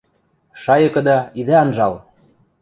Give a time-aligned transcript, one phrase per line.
[0.61, 1.93] Шайыкыда идӓ анжал!